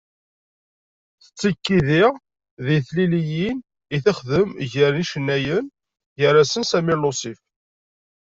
[1.23, 2.11] Tettekki diɣ
[2.65, 3.57] deg teliliyin
[3.95, 5.65] i texdem gar n yicennayen,
[6.19, 7.39] gar-asen Samir Lusif.